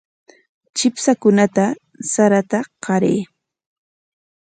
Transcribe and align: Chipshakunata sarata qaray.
Chipshakunata 0.75 1.65
sarata 2.11 2.59
qaray. 2.83 3.19